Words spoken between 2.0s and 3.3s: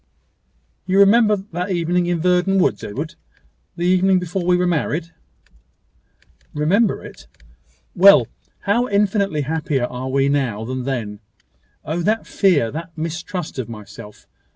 in Verdon woods, Edward